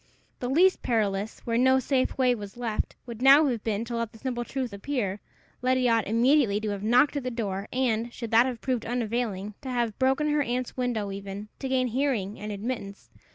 The 0.39 0.49
least 0.49 0.81
perilous, 0.81 1.41
where 1.41 1.59
no 1.59 1.77
safe 1.77 2.17
way 2.17 2.33
was 2.33 2.57
left, 2.57 2.95
would 3.05 3.21
now 3.21 3.45
have 3.45 3.63
been 3.63 3.85
to 3.85 3.95
let 3.95 4.13
the 4.13 4.17
simple 4.17 4.43
truth 4.43 4.73
appear; 4.73 5.21
Letty 5.61 5.87
ought 5.87 6.07
immediately 6.07 6.59
to 6.61 6.69
have 6.71 6.81
knocked 6.81 7.17
at 7.17 7.23
the 7.23 7.29
door, 7.29 7.67
and, 7.71 8.11
should 8.11 8.31
that 8.31 8.47
have 8.47 8.61
proved 8.61 8.83
unavailing, 8.83 9.53
to 9.61 9.69
have 9.69 9.99
broken 9.99 10.31
her 10.31 10.41
aunt's 10.41 10.75
window 10.75 11.11
even, 11.11 11.49
to 11.59 11.69
gain 11.69 11.85
hearing 11.85 12.39
and 12.39 12.51
admittance. 12.51 13.11